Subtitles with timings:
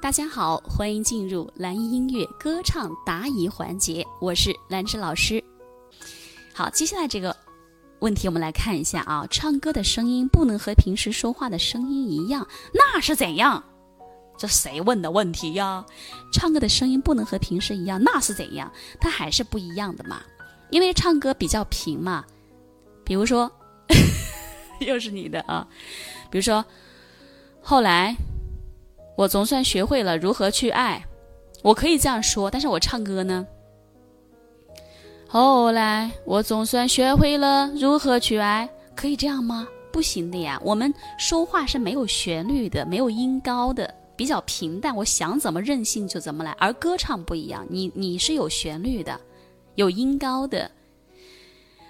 [0.00, 5.42] 大家好，欢迎进入蓝音音乐歌唱答疑环节，我是兰芝老师。
[6.54, 7.36] 好，接下来这个
[7.98, 13.62] 问题我们来看一下啊，唱歌的声音不能和平时说话的声音一样，那是怎样？
[14.38, 15.84] 这谁问的问题呀？
[16.32, 18.72] 唱歌的声音不能和平时一样，那是怎样？
[19.00, 20.22] 它还是不一样的嘛，
[20.70, 22.24] 因为唱歌比较平嘛。
[23.04, 23.50] 比如说，
[24.78, 25.66] 又是你的啊，
[26.30, 26.64] 比如说
[27.60, 28.16] 后来。
[29.18, 31.04] 我总算学会了如何去爱，
[31.60, 33.44] 我可以这样说，但是我唱歌呢？
[35.26, 39.66] 后来我总算学会了如何去爱，可以这样吗？
[39.90, 46.52] 不行的呀，我们说话是没有旋律的，没有音高的，比较平淡，我想怎么任性就怎么来。
[46.52, 49.20] 而歌唱不一样，你你是有旋律的，
[49.74, 50.70] 有音高的。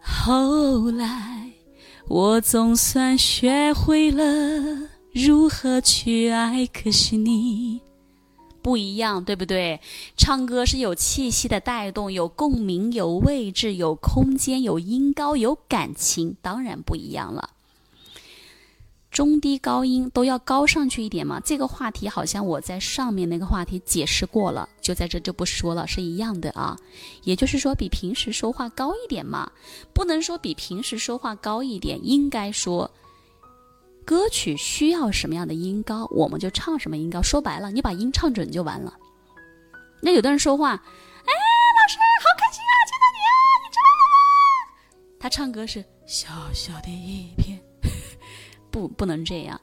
[0.00, 1.50] 后来
[2.08, 4.24] 我总算学会了。
[5.12, 6.66] 如何去爱？
[6.66, 7.80] 可是你
[8.62, 9.80] 不一样，对不对？
[10.16, 17.50] 唱歌是有气息的带动，有共鸣，有位置，有空间，有音高，有感情，当然不一样了。
[19.10, 21.40] 中低高音都要高上去一点嘛？
[21.40, 26.78] 这个话题好像我在上面那个话题解释过了，就在这就不说了，是一样的啊。
[27.24, 29.50] 也就是说，比平时说话高一点嘛，
[29.92, 32.88] 不能说比平时说话高一点，应该说。
[34.10, 37.22] 歌曲需要什么样的音高，我们就唱什么音高。
[37.22, 38.92] 说白了，你把音唱准就完了。
[40.02, 43.30] 那有的人说话，哎，老师好开心啊，见到你啊，
[43.62, 45.14] 你唱了吗？
[45.20, 47.62] 他唱歌是小小的一片，
[48.72, 49.59] 不，不能这样。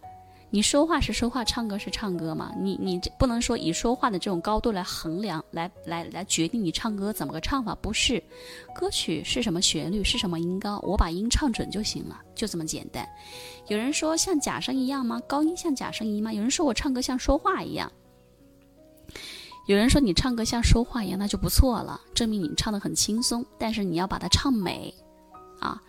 [0.58, 2.52] 你说话是说话，唱歌是唱歌嘛？
[2.60, 7.76] 你你这不能说以说话的这种高度来衡量，来来来决定你唱歌怎么个唱法？
[7.76, 8.20] 不是，
[8.74, 13.08] 歌曲是什么旋律，是什么音高，我把音唱准就行了，就这么简单。
[13.68, 15.22] 有人说像假声一样吗？
[15.28, 16.34] 高音像假声一样吗？
[16.34, 17.92] 有人说我唱歌像说话一样。
[19.68, 23.46] 有人说你唱歌像说话一样，那就不错了，证明你唱的很轻松。
[23.60, 24.92] 但是你要把它唱美，
[25.60, 25.80] 啊。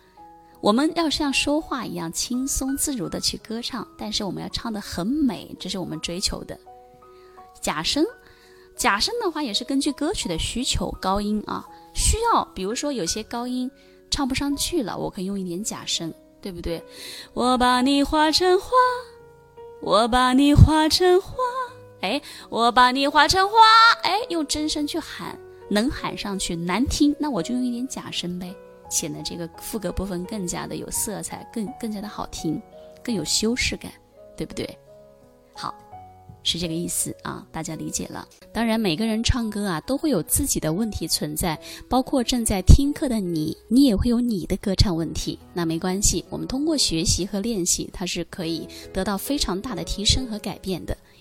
[0.61, 6.57] 我们要像说话一样轻松自如的去歌唱，但是我们要唱的很美，这是我们追求的。
[7.61, 8.05] 假声，
[8.75, 13.69] 假声的话也是根据歌曲的需求，高音啊需要，比如说有些高音
[14.11, 16.83] 唱不上去了，我可以用一点假声，对不对？
[17.33, 18.69] 我把你化成花，
[19.81, 21.33] 我把你化成花，
[22.01, 23.55] 哎，我把你化成花，
[24.03, 25.37] 哎，用真声去喊，
[25.69, 28.53] 能喊上去，难听，那我就用一点假声呗。
[28.89, 32.61] 显得这个副歌部分更加的有色彩，更更加的好听，
[33.03, 33.91] 更有修饰感，
[34.35, 34.77] 对不对？
[35.53, 35.73] 好，
[36.43, 38.27] 是这个意思啊，大家理解了。
[38.53, 45.37] 当然，每个人唱歌啊都会有自己的问题存在，包括正在听课的你，你也会有你的歌唱问题。
[45.53, 50.97] 那没关系，我们通过学习和练习，它是可以得到非常大的提升和改变的。